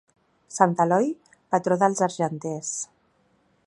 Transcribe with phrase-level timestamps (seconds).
[0.55, 1.11] Sant Eloi,
[1.55, 2.77] patró dels argenters.